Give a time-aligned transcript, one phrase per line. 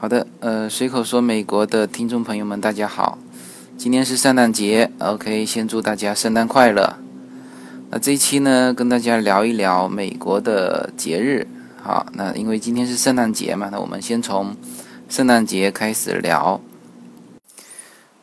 [0.00, 3.18] 好的，呃，随口说美国的听众朋友们，大家好，
[3.76, 6.94] 今天是圣诞节，OK，先祝大家圣诞快乐。
[7.90, 11.48] 那这一期呢，跟大家聊一聊美国的节日。
[11.82, 14.54] 好，那因为今天是圣诞节嘛，那我们先从
[15.08, 16.60] 圣诞节开始聊。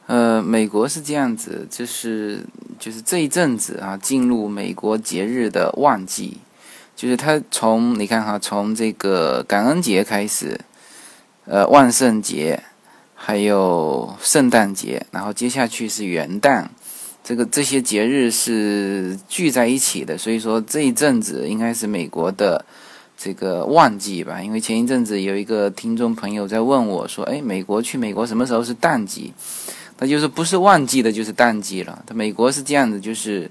[0.07, 2.45] 呃，美国是这样子，就是
[2.79, 6.37] 就是这一阵子啊，进入美国节日的旺季，
[6.95, 10.57] 就是它从你看哈，从这个感恩节开始。
[11.45, 12.61] 呃，万圣节，
[13.13, 16.65] 还有圣诞节，然后接下去是元旦，
[17.23, 22.65] 这个这些节日是聚在一起的，所以说这一阵子应该是美国的
[23.15, 24.41] 这个旺季吧。
[24.41, 29.31] 因为前一阵子有一个听众朋友在问我说：“哎，美国去美国什么时候是淡季？”
[29.99, 32.03] 那就是不是旺季的，就是淡季了。
[32.07, 33.49] 他美国是这样子，就是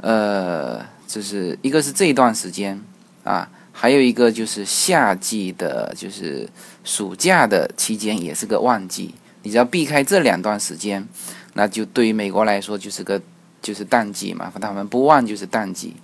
[0.00, 2.80] 呃，就是一个是这一段时间
[3.24, 3.48] 啊。
[3.84, 6.48] 还有一个就是夏季的，就是
[6.84, 9.14] 暑假的期间也是个旺季。
[9.42, 11.06] 你只要避开这两段时间，
[11.52, 13.20] 那就对于美国来说就是个
[13.60, 14.50] 就是淡季嘛。
[14.58, 15.96] 他们不旺就是淡季。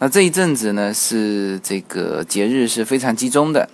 [0.00, 3.70] 那这一阵子呢，是这个节日是非常集中的。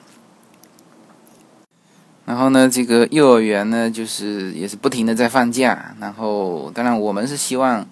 [2.26, 5.96] 然后呢，这个幼儿园呢，就是也是不停的在放假。
[5.98, 7.88] 然后，当然我们是希望。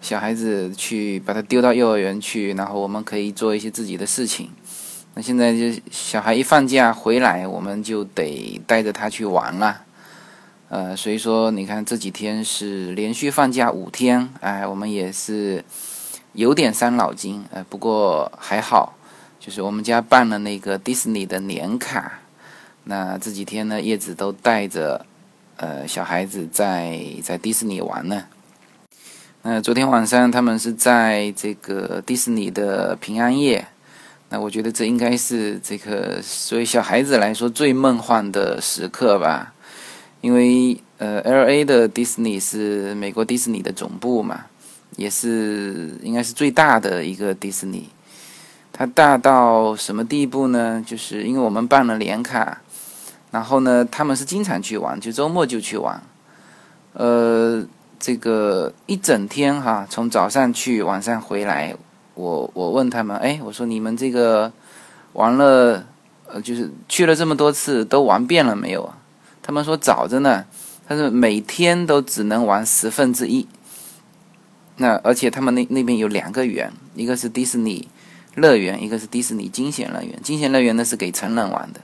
[0.00, 4.50] 小孩子去把他丢到幼儿园去，然后我们可以做一些自己的事情。
[5.14, 9.82] 那现在就小孩一放假回来，我们就得带着他去玩了。
[10.68, 15.64] 呃，所以说你看这几天是连续放假五天，哎，我们也是
[16.32, 17.44] 有点伤脑筋。
[17.50, 18.94] 呃，不过还好，
[19.40, 22.20] 就是我们家办了那个迪士尼的年卡。
[22.84, 25.04] 那这几天呢，叶子都带着
[25.56, 28.24] 呃小孩子在在迪士尼玩呢。
[29.42, 33.66] 那昨天晚上他们是在这个迪士尼的平安夜，
[34.28, 39.54] 那我觉得这应该是这个作为小孩子来说最梦幻的时刻吧，
[40.20, 44.44] 因为呃，L A 的迪士尼是美国迪士尼的总部嘛，
[44.96, 47.88] 也是应该是最大的一个迪士尼。
[48.70, 50.84] 它大到什么地步呢？
[50.86, 52.60] 就是因为我们办了年卡，
[53.30, 56.02] 然后呢，他们是经常去玩，就周末就去玩，
[56.92, 57.64] 呃。
[58.00, 61.76] 这个一整天哈，从早上去，晚上回来，
[62.14, 64.50] 我我问他们，哎，我说你们这个
[65.12, 65.86] 玩了，
[66.26, 68.96] 呃，就是去了这么多次，都玩遍了没有啊？
[69.42, 70.46] 他们说早着呢，
[70.88, 73.46] 他说每天都只能玩十分之一。
[74.76, 77.86] 那而且他们那那边有两个园，一个是迪士尼
[78.34, 80.18] 乐园，一个是迪士尼惊险乐园。
[80.22, 81.80] 惊险乐园呢是给成人玩的。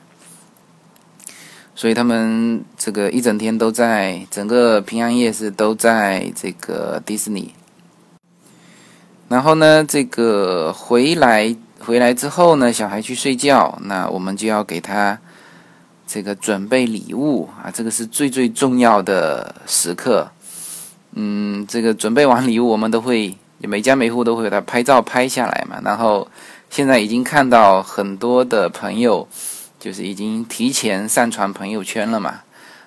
[1.79, 7.53] 所以他们这个一整天都在整个平安夜是都在这个迪士尼。
[9.29, 15.19] 然后呢，这个回来回来之后呢，小孩去睡觉，那我们就要给他
[16.07, 20.31] 这个准备礼物啊，这个是最最重要的时刻。
[21.13, 25.79] 嗯，这个准备完礼物，我们都会每家每户都会给他拍照拍下来嘛。
[25.85, 26.27] 然后
[26.71, 29.29] 现在已经看到很多的朋友。
[29.79, 32.41] 就是已经提前上传朋友圈了嘛，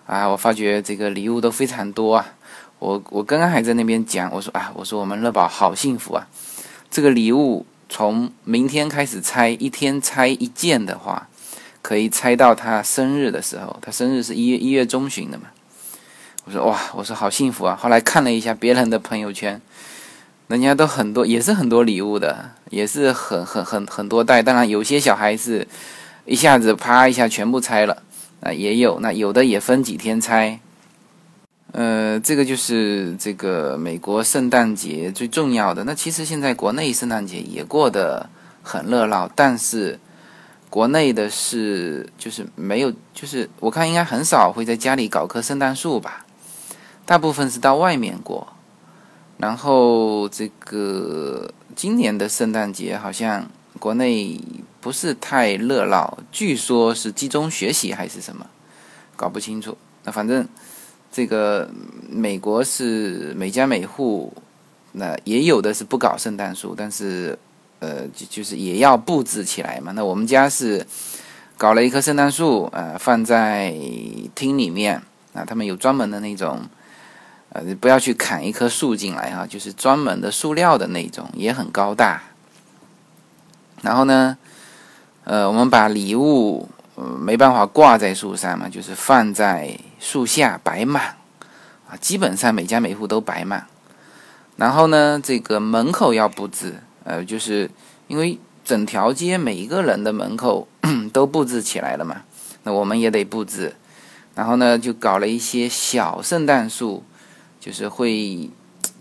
[0.05, 2.33] 啊，我发觉这个礼物都非常多啊，
[2.79, 6.27] 我我刚刚还在那边讲，我说啊，我说我们乐宝好幸福啊，
[6.89, 11.29] 这个礼物从明天开始拆，一天拆一件的话，
[11.81, 15.45] 可以拆到他生日的时候，他生日是一月一月中旬的嘛，
[16.45, 19.61] 我说哇，我说好幸福啊，后来看了一下别人的朋友圈，
[20.47, 25.67] 人家都很多，也是很多礼物的，也是很很很很多袋，当然有些小孩子。
[26.29, 28.03] 一下子啪一下全部拆了，
[28.41, 30.59] 啊，也有那有的也分几天拆，
[31.71, 35.83] 呃，这个就是这个美国圣诞节最重要的。
[35.85, 38.29] 那其实现在国内圣诞节也过得
[38.61, 39.99] 很热闹，但是
[40.69, 46.27] 国内的是就是没有，就是我看应该很少会在家里搞棵圣诞树吧，
[47.07, 48.47] 大部分是到外面过。
[49.37, 54.39] 然后这个今年的圣诞节好像国内。
[54.81, 58.45] 不是太热闹，据说是集中学习还是什么，
[59.15, 59.77] 搞不清楚。
[60.03, 60.47] 那反正
[61.11, 61.69] 这个
[62.09, 64.33] 美国是每家每户，
[64.93, 67.37] 那也有的是不搞圣诞树，但是
[67.79, 69.91] 呃，就就是也要布置起来嘛。
[69.91, 70.87] 那我们家是
[71.57, 73.75] 搞了一棵圣诞树，呃，放在
[74.33, 75.01] 厅里面
[75.33, 75.43] 啊。
[75.43, 76.61] 他们有专门的那种，
[77.49, 82.23] 呃，不要去砍一棵树进来哈，就是专门的塑料的那种，也很高大。
[83.81, 84.37] 然后呢？
[85.29, 91.17] 呃，我们把礼物呃没办法挂在树上嘛，就是放在树下摆满
[91.87, 93.67] 啊，基本上每家每户都摆满。
[94.55, 97.69] 然后呢，这个门口要布置，呃，就是
[98.07, 100.67] 因为整条街每一个人的门口
[101.13, 102.23] 都布置起来了嘛，
[102.63, 103.75] 那我们也得布置。
[104.33, 107.03] 然后呢，就搞了一些小圣诞树，
[107.59, 108.49] 就是会，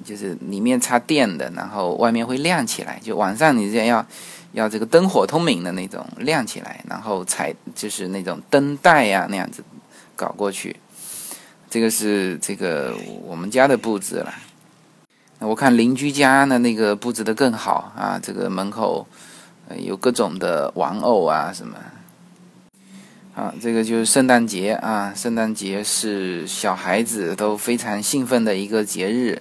[0.04, 4.06] 就是里面插电的，然后外面会亮起来，就晚上你这样要
[4.52, 9.62] 要这个灯火通明的那种亮起来，然后才就是那种灯带呀那样子
[10.16, 10.76] 搞过去。
[11.70, 14.34] 这个是这个我们家的布置了。
[15.40, 19.06] 我看邻居家呢那个布置的更好啊，这个门口
[19.76, 21.76] 有各种的玩偶啊什么。
[23.34, 25.12] 啊，这个就是圣诞节啊！
[25.14, 29.40] 圣诞节是小孩子都非常兴奋的一个节日。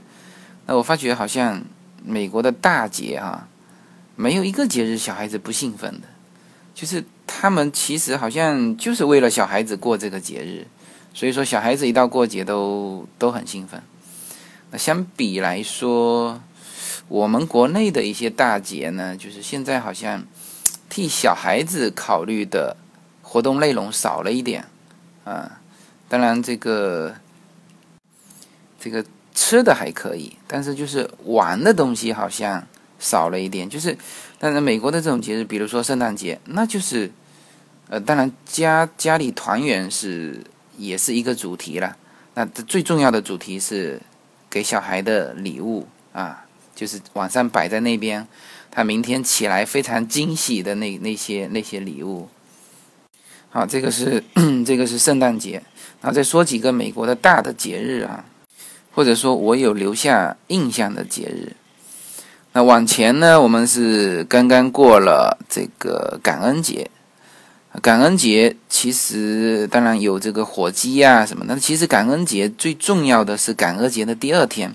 [0.67, 1.63] 那我发觉好像
[2.05, 3.47] 美国的大节哈，
[4.15, 6.07] 没有一个节日小孩子不兴奋的，
[6.75, 10.67] 就是他们其实好像就是为了小孩子过这个节日，
[11.13, 13.81] 所以说小孩子一到过节都都很兴奋。
[14.69, 16.39] 那相比来说，
[17.07, 20.23] 我们国内的一些大节呢，就是现在好像
[20.87, 22.77] 替小孩子考虑的。
[23.29, 24.65] 活动内容少了一点，
[25.25, 25.59] 啊，
[26.07, 27.13] 当然这个
[28.79, 29.03] 这个
[29.39, 32.67] 吃的还可以，但是就是玩的东西好像
[32.97, 33.69] 少了一点。
[33.69, 33.95] 就是，
[34.39, 37.11] 但是美国的这种节日，比如说圣诞节，那就是，
[37.87, 40.43] 呃，当然家家里团圆是
[40.79, 41.95] 也是一个主题了。
[42.33, 44.01] 那最重要的主题是
[44.49, 46.43] 给小孩的礼物啊，
[46.75, 48.27] 就是晚上摆在那边，
[48.71, 52.27] 他明天起来非常惊喜的那那些那些礼物。
[53.49, 54.23] 好，这个是
[54.65, 55.61] 这个是圣诞节，
[56.01, 58.25] 然后再说几个美国的大的节日啊，
[58.97, 61.55] 或者说我有留下印象的节日。
[62.53, 66.89] 那往前呢，我们是刚刚过了这个感恩节，
[67.79, 74.73] 感恩节其实当然有这个火鸡啊什么，那其实感恩节最重要的是感恩节的第二天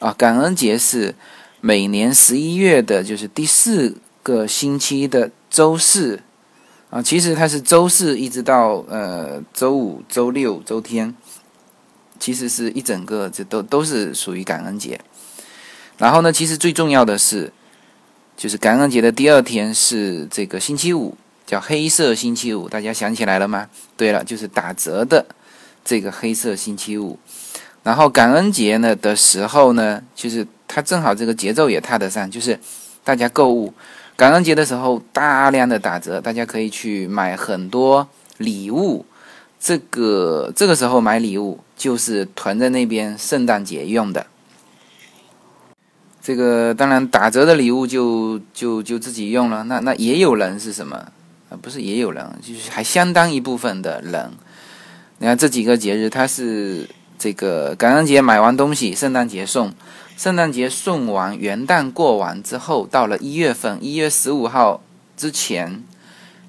[0.00, 1.14] 啊，感恩节是
[1.62, 6.20] 每年十一月的就是第四个星期的周四。
[6.90, 11.14] 啊，其实它是周四一直到呃周五、周六、周天，
[12.22, 15.00] 其实是一整个，这都都是属于感恩节。
[15.98, 17.52] 然后呢，其实最重要的是，
[18.36, 23.68] 就是感恩节的第二天是这个星期五，叫黑色星期五，大家想起来了吗？
[23.96, 25.26] 对了，就是打折的
[25.84, 27.18] 这个黑色星期五。
[27.82, 32.56] 然后感恩节呢的时候呢，就是它正好这个节奏也踏得上，就是
[33.02, 33.74] 大家购物。
[34.14, 39.04] 感恩节的时候，大量的打折，大家可以去买很多礼物。
[39.64, 44.26] 这个这个时候买礼物，就是囤在那边圣诞节用的。
[46.20, 49.62] 这个当然打折的礼物就就就自己用了。
[49.64, 50.96] 那那也有人是什么
[51.48, 51.54] 啊？
[51.62, 54.32] 不是也有人，就是还相当一部分的人。
[55.18, 59.72] 你看这几个节日，它是这个感恩节买完东西，圣诞节送。
[60.16, 64.82] 圣诞节送完，元旦过完之后，到了一月份，一月十五号
[65.16, 65.84] 之前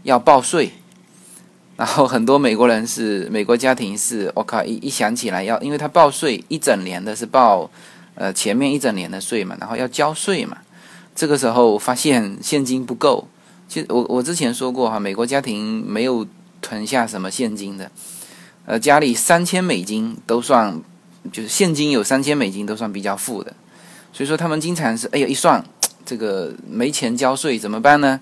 [0.02, 0.74] 要报税。
[1.76, 7.70] 然后很多美国人是美国家庭是，我靠，一一想起来要，因为他报税一整年的是报，
[8.16, 10.58] 呃，前面一整年的税嘛，然后要交税嘛。
[11.16, 13.28] 这个时候发现现金不够，
[13.68, 16.26] 其实我我之前说过哈，美国家庭没有
[16.62, 17.92] 囤下什么现金的，
[18.66, 20.82] 呃，家里三千美金都算。
[21.32, 23.54] 就是现金有三千美金都算比较富的，
[24.12, 25.64] 所以说他们经常是哎呀一算，
[26.06, 28.20] 这个没钱交税怎么办呢？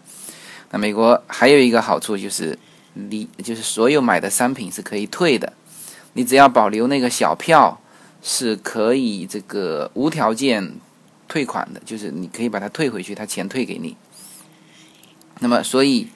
[0.69, 2.55] 那美国还有一个好处就是，
[2.93, 5.53] 你就是所有买的商品是可以退的，
[6.13, 7.79] 你只要保留那个小票
[8.21, 10.73] 是可以这个无条件
[11.27, 13.95] 退款的，就是你可以把它退回去，他钱退给你。
[15.39, 16.09] 那么所以。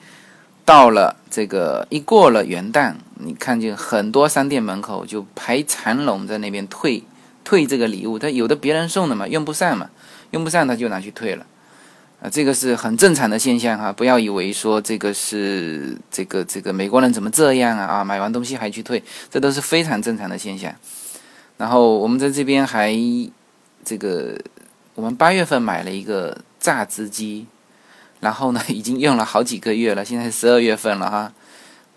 [0.66, 7.04] 到了这个一过了元旦，你看见很多商店门口就排长龙在那边退
[7.44, 9.88] 退这个礼物，他有的别人送的嘛，用不上嘛，
[10.32, 11.46] 用不上他就拿去退了，
[12.20, 20.74] 啊，这个是很正常的现象哈，不要以为说这个是这个这个美国人怎么这样啊啊，买完东西还去退，这都是非常正常的现象。
[21.58, 22.94] 然后我们在这边还
[23.84, 24.38] 这个，
[24.94, 27.46] 我们八月份买了一个榨汁机。
[28.18, 31.30] 然后呢，已经用了好几个月了，现在十二月份了哈。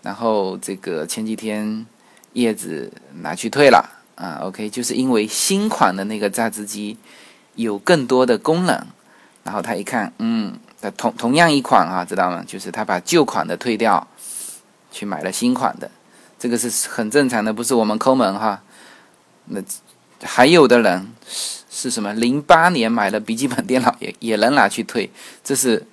[0.02, 1.86] 然后这个前几天
[2.34, 6.98] 叶子拿去退了啊，OK，就是因为新款的那个榨汁机
[7.54, 8.86] 有更多的功能。
[9.44, 10.52] 然后他一看，嗯，
[10.96, 12.44] 同同样一款啊，知道吗？
[12.46, 14.06] 就是他把旧款的退掉，
[14.90, 15.90] 去买了新款的，
[16.38, 18.62] 这个是很正常的，不是我们抠门哈。
[19.46, 19.60] 那
[20.22, 22.12] 还有的人是是什么？
[22.14, 25.10] 零八年买的笔记本电脑也也能拿去退，
[25.44, 25.86] 这是。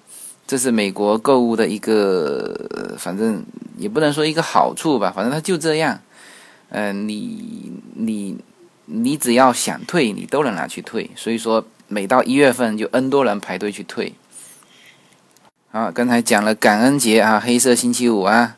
[0.50, 3.44] 这是美国购物的一个，反正
[3.78, 6.00] 也不能说一个好处吧，反正它就这样。
[6.70, 8.38] 嗯，你你
[8.86, 11.12] 你只要想退，你都能拿去退。
[11.18, 14.14] 所以说，每到一月份就 N 多人排队去退。
[15.70, 18.58] 好，刚才讲了感恩节啊，黑色星期五啊，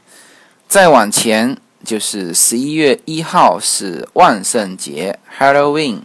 [0.67, 6.01] 再往前就是十一月一号是万圣节 （Halloween）。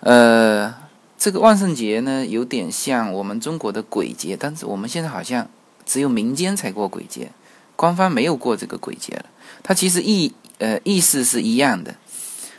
[0.00, 0.74] 呃，
[1.18, 5.48] 这个万圣节呢，有点像我们中国的鬼节，但是我们现在好像
[5.84, 7.32] 只有民间才过鬼节，
[7.74, 9.24] 官方没有过这个鬼节了。
[9.62, 11.94] 它其实意呃意思是一样的，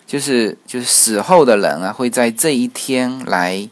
[0.10, 3.70] 就是就是死后的人啊，会在这一天来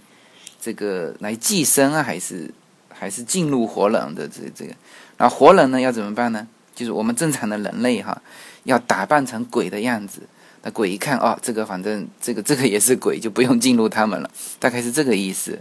[0.61, 2.53] 这个来寄生啊，还是
[2.93, 4.73] 还是进入活人的这这个。
[5.17, 6.47] 然后活人呢要怎么办呢？
[6.75, 8.21] 就是我们正常的人类哈，
[8.65, 10.21] 要打扮成鬼的样子。
[10.61, 14.29] 那鬼一看哦，这个反正这个这个也是鬼，就不用进入他们了，
[14.59, 15.59] 大概是这个意思。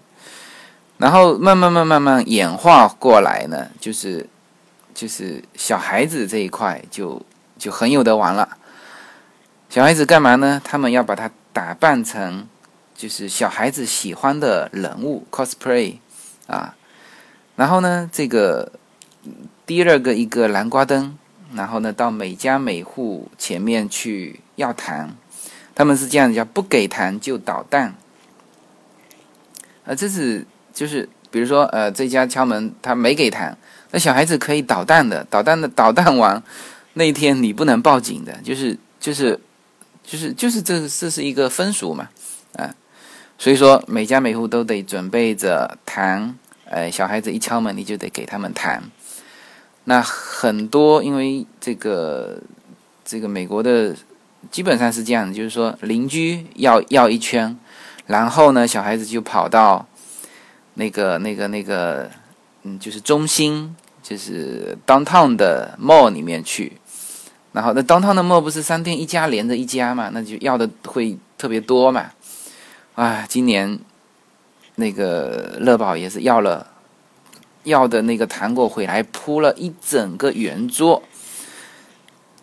[0.99, 4.29] 然后慢慢慢慢慢演化过来呢，就是
[4.95, 7.23] 就是小孩子这一块就
[7.59, 8.59] 就很有得玩了。
[9.77, 10.59] 小孩子干嘛呢？
[10.65, 12.49] 他们要把它打扮成
[12.95, 15.99] 就是小孩子喜欢的人物 cosplay
[16.47, 16.75] 啊。
[17.57, 18.73] 然后呢，这个。
[19.67, 21.19] 第二个一个南瓜灯，
[21.53, 25.15] 然后呢到每家每户前面去要糖，
[25.75, 27.97] 他们是这样子叫不给糖就捣蛋。
[29.85, 33.55] 呃，这是就是比如说呃这家敲门他没给糖，
[33.91, 36.43] 那小孩子可以捣蛋的，捣蛋的捣蛋完
[36.95, 39.39] 那一天你不能报警的，就是就是
[40.07, 42.09] 就是就是这这是一个风俗嘛
[42.55, 42.73] 啊，
[43.37, 48.85] 所以说每家每户都得准备着糖，呃小孩子一敲门你就得给他们糖。
[49.89, 52.41] 那很多，因为这个
[53.05, 53.95] 这个美国的
[54.51, 57.57] 基本上是这样，就是说邻居要要一圈，
[58.07, 59.87] 然后呢，小孩子就跑到
[60.75, 62.11] 那个那个那个，
[62.63, 66.81] 嗯，就是中心，就是 downtown 的 mall 里面去，
[67.57, 72.11] 然后那 downtown 的 mall 不是商店一家连着一家嘛，那就要的会特别多嘛，
[72.95, 73.79] 啊，今年
[74.75, 76.75] 那个乐宝也是要了。
[77.65, 81.03] 要的那个糖果回来铺了一整个圆桌，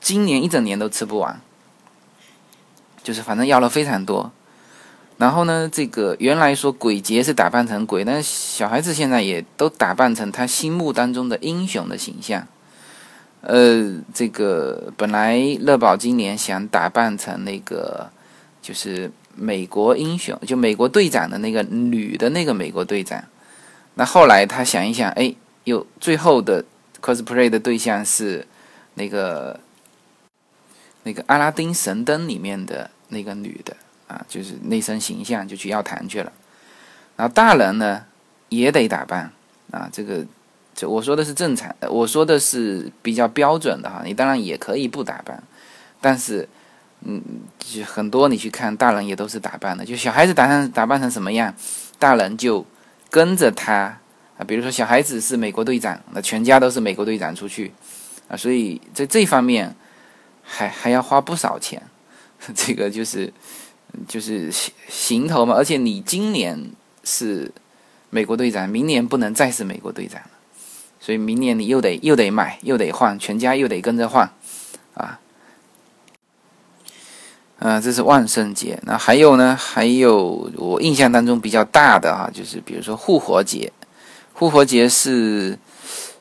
[0.02, 1.40] 今年一整年都吃不完，
[3.02, 4.34] 就是反正要了非常多。
[5.18, 12.46] 然后呢，这个原来说鬼节是打扮成鬼，但是小孩子现在也都打扮成他心目当中的英雄的形象。
[13.46, 18.10] 呃，这个本来乐宝今年想打扮成那个，
[18.62, 23.22] 就是美国英雄，就美国队长的那个女的那个美国队长。
[23.96, 25.36] 那后来他想一想，哎，
[25.66, 26.64] 又最后的
[27.02, 28.48] cosplay 的对象是
[28.94, 29.60] 那个
[31.04, 33.76] 那个阿拉丁神灯里面的那个女的
[34.08, 36.32] 啊，就是那身形象就去要糖去了。
[37.18, 38.06] 然后大人呢
[38.48, 39.30] 也得打扮
[39.70, 40.26] 啊，这个
[40.76, 44.02] 这我说的是正常，我说的是比较标准的哈。
[44.06, 45.42] 你当然也可以不打扮，
[46.00, 46.48] 但是
[47.02, 47.22] 嗯，
[47.60, 51.54] 就很多你去看大人也都是打扮的，就小孩子打扮打扮成什么样，
[51.98, 52.66] 大人就。
[53.14, 54.00] 跟着他
[54.40, 57.72] 啊，比如说小孩子是美国队长，那全家都是美国队长出去
[58.28, 59.76] 啊，所以在这方面
[60.42, 61.80] 还还要花不少钱。
[62.56, 63.32] 这个就是
[64.08, 64.52] 就是
[64.90, 66.60] 行头嘛，而且你今年
[67.04, 67.52] 是
[68.10, 70.20] 美国队长，明年不能再是美国队长，
[71.06, 74.32] 所以明年你又得又得买又得换，全家又得跟着换
[74.94, 75.20] 啊。
[77.60, 78.80] 啊，这是万圣节。
[78.84, 79.54] 那还有呢？
[79.54, 83.74] 还有我印象当中比较大的哈，就是比如说复活节。
[84.34, 85.60] 复活节是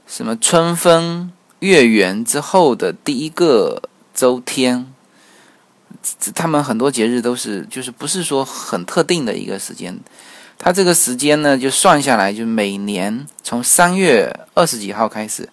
[0.09, 0.37] 什么？
[0.37, 4.93] 春分月圆之后的第一个周天。
[6.35, 9.97] 他们很多节日都是，就是不是说很特定的一个时间。
[10.59, 15.49] 它这个时间呢，就算下来，就每年从三月二十几号开始，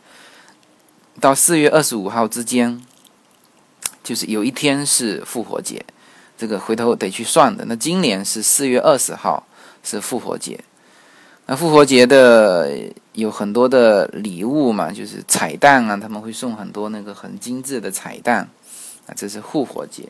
[1.20, 2.82] 到四月二十五号之间。
[4.02, 5.86] 就是有一天是复活节，
[6.36, 7.64] 这个回头得去算的。
[7.66, 9.46] 那今年是四月二十号
[9.84, 10.60] 是复活节，
[11.46, 12.72] 那复活节的
[13.14, 18.50] 有很多的礼物嘛，就是彩蛋啊，他们会送很多那个很精致的彩蛋
[19.06, 20.10] 啊，这是复活节。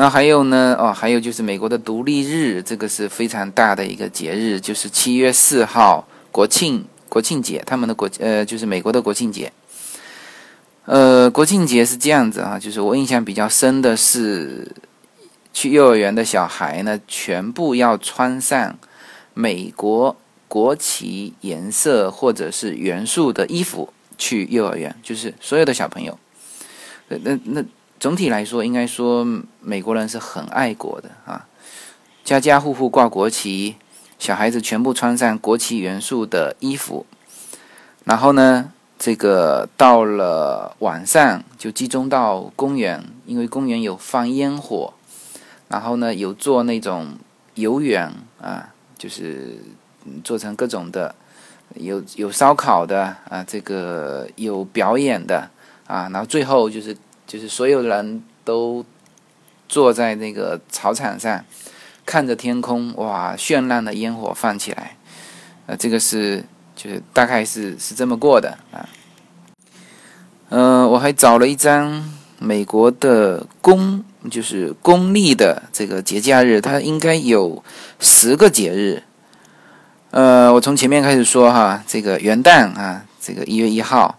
[0.00, 9.52] 那还有呢，哦，还有就是美国的独立日，这个是非常大的一个节日，就是七月四号国庆国庆节，他们的国呃就是美国的国庆节。
[10.84, 14.70] 呃，国庆节是这样子啊，就是我印象比较深的是，
[15.52, 18.78] 去幼儿园的小孩呢，全部要穿上
[19.34, 26.16] 美国国旗颜色或者是元素的衣服去幼儿园，就是所有的小朋友。
[27.08, 27.64] 那那
[28.00, 29.26] 总体来说，应该说
[29.60, 31.46] 美国人是很爱国的啊，
[32.24, 33.76] 家家户户挂国旗，
[34.18, 37.06] 小孩子全部穿上国旗元素的衣服，
[38.04, 38.72] 然后呢？
[39.00, 44.92] 这个到了晚上就集中到公园，因为公园有放烟火，
[45.68, 47.16] 然后呢有做那种
[47.54, 48.12] 游园
[48.42, 49.62] 啊，就是
[50.24, 51.14] 做成各种的，
[51.76, 55.48] 有有烧烤的啊，这个有表演的
[55.86, 56.96] 啊，然后最后就是
[57.28, 58.84] 就是所有人都
[59.68, 61.44] 坐在那个草场上，
[62.06, 64.96] 看着天空，哇，绚烂的烟火放起来，
[65.66, 66.42] 呃，这个是
[66.74, 68.88] 就是大概是是这么过的啊。
[70.48, 77.62] 嗯，我还找了一张美国的公，就是公历的这个节假日，它应该有
[78.00, 79.02] 十个节日。
[80.12, 84.18] 呃，我从前面开始说哈，这个元旦啊，这个一月一号，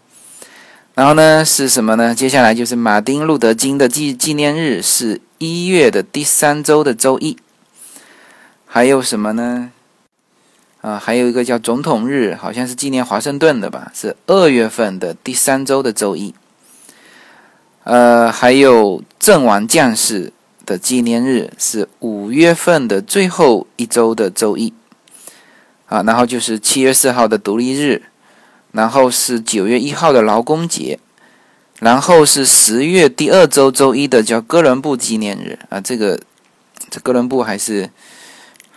[0.99, 2.13] 然后呢是什么呢？
[2.13, 7.37] 接下来就是马丁路德金的纪纪念日，是一月的第三周的周一。
[8.65, 9.71] 还有什么呢？
[10.81, 16.35] 啊，还有一个叫总统日，好像是纪念华盛顿的吧，是二月份的第三周的周一。
[17.85, 20.33] 呃，还有阵亡将士
[20.65, 24.73] 的纪念日，是五月份的最后一周的周一。
[25.85, 28.01] 啊，然后就是七月四号的独立日，
[28.71, 30.99] 然后是九月一号的劳工节，
[31.79, 36.19] 然后是十月第二周周一的叫哥伦布纪念日啊，这个
[36.89, 37.89] 这哥伦布还是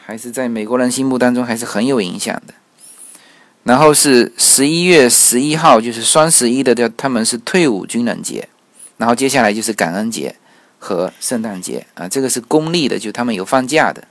[0.04, 2.54] 还是在美国人心目当中还是很有影响的。
[3.64, 8.48] 然后是十一月十一号，就是双十一的叫他们是退伍军人节，
[8.96, 10.34] 然后接下来就是感恩节
[10.78, 14.02] 和圣诞节啊，这个是公历的，就他们有放假的。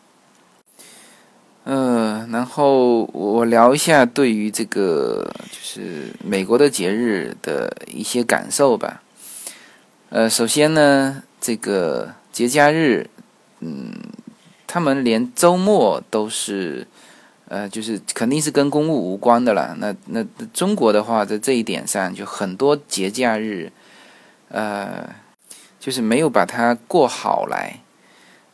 [1.63, 9.03] 呃，然后我聊一下对于这个就是美国的节日的一些感受吧。
[10.10, 13.08] 呃，首先呢，这个节假日，
[13.60, 13.94] 嗯，
[14.65, 16.88] 他们连周末都是，
[17.48, 19.75] 呃，就是肯定是跟公务无关的了。
[19.77, 23.72] 那那中国的话，在这一点上，就很多节假日，
[24.50, 25.08] 呃，
[25.80, 27.80] 就是没有把它过好来。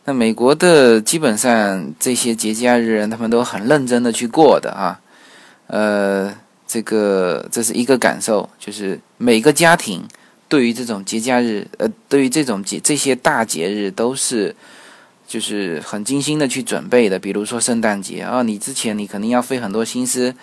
[0.09, 4.97] 那美国的基本上这些节假日，他们都很认真的去过的啊，
[5.67, 6.33] 呃，
[6.65, 10.07] 这个这是一个感受，就是每个家庭
[10.47, 14.55] 对于这种节假日，呃，对于这种节这些大节日都是
[15.27, 17.19] 就是很精心的去准备的。
[17.19, 20.33] 比如说圣诞节啊，你之前你肯定要费很多心思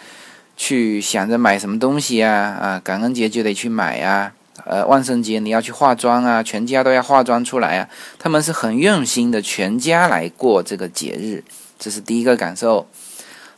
[0.59, 4.31] 去想着买什么东西呀，啊，感恩节就得去买呀。
[4.65, 7.89] 呃，万圣节你要去化妆啊，全家都要化妆出来啊。
[8.19, 11.45] 他们是很用心的，全家来过这个节日，
[11.79, 12.89] 这是第一个感受。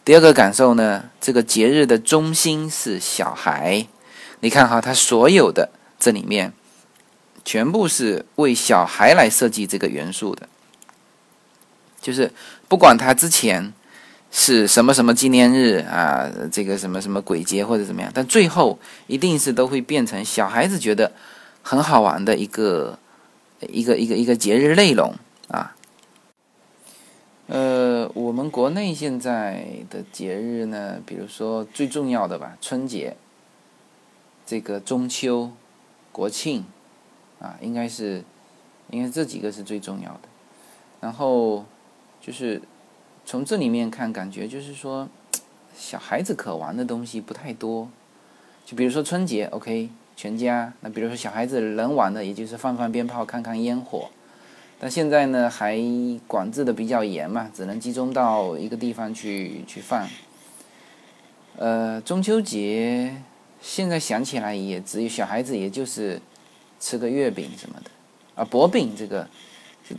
[0.04, 3.86] 第二个感受呢，这个节日的中心是小孩。
[4.40, 6.52] 你看哈，他所有的这里面，
[7.44, 10.48] 全部是为小孩来设计这个元素的，
[12.00, 12.32] 就是
[12.68, 13.72] 不管他之前。
[14.38, 16.30] 是什么什么纪念日啊？
[16.52, 18.10] 这个什么什么鬼节或者怎么样？
[18.12, 21.10] 但最后一定是都会变成小孩子觉得
[21.62, 22.98] 很好玩的一个
[23.60, 25.14] 一个一个一个节日内容
[25.48, 25.74] 啊。
[27.46, 33.16] 呃，我们国内现在的节日呢，比如说最重要的吧，春节、
[34.44, 35.50] 这个中秋、
[36.12, 36.66] 国庆
[37.40, 38.22] 啊，应该是
[38.90, 40.28] 应该这几个是最重要的。
[41.00, 41.64] 然后
[42.20, 42.60] 就是。
[43.26, 45.08] 从这里面看，感觉就是说，
[45.76, 47.88] 小孩子可玩的东西不太多。
[48.64, 50.72] 就比如说春节，OK，全家。
[50.80, 54.08] 那比如说小孩子能玩的，也就是放放鞭炮、看看烟火。
[54.78, 55.76] 但现在呢，还
[56.28, 60.06] 管制的比较严嘛，只能集中到一个地方去去放。
[61.56, 63.12] 呃，中秋节
[63.60, 66.20] 现在想起来也只有小孩子，也就是
[66.78, 67.90] 吃个月饼什么的。
[68.36, 69.28] 啊，薄饼这个。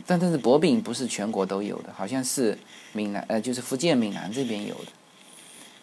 [0.06, 2.58] 但但是薄饼不是全国都有的，好像是
[2.92, 4.92] 闽南呃，就是福建闽南这边有的，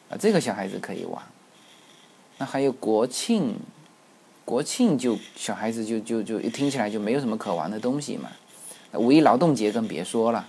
[0.10, 1.22] 啊，这个小孩子可以玩。
[2.38, 3.56] 那还有国庆，
[4.44, 8.30] 国庆就小孩子就就就一听起来就没有什么可玩的东西嘛。
[8.94, 10.48] 五一劳动节更别说了，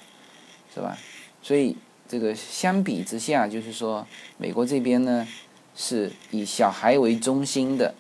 [0.75, 0.97] 是吧？
[1.43, 1.77] 所以
[2.09, 5.27] 这个相比之下，就是说美国这边呢
[5.75, 7.95] 是以小孩为中心的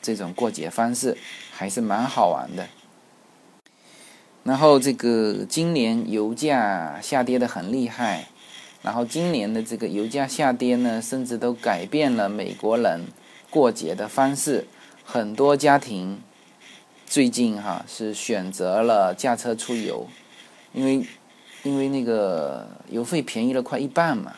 [0.00, 1.16] 这种过节方式，
[1.52, 2.66] 还是蛮好玩的。
[4.44, 8.26] 然后这个今年油价下跌的很厉害，
[8.82, 13.02] 然后今年的这个油价下跌呢，甚至都改变了美国人
[13.50, 14.66] 过节的方式。
[15.04, 16.20] 很多家庭
[17.06, 20.08] 最近哈是选择了驾车出游，
[20.72, 21.06] 因为
[21.62, 24.34] 因为那个油费便宜了快一半嘛，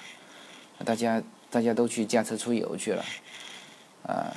[0.85, 3.05] 大家大家都去驾车出游去了，
[4.03, 4.37] 啊。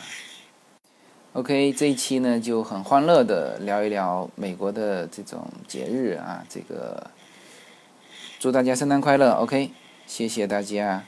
[1.38, 7.12] OK，这一期呢就很欢乐的聊一聊美国的这种节日啊，这个
[8.40, 9.34] 祝大家圣诞快乐。
[9.34, 9.70] OK，
[10.08, 11.04] 谢谢大家。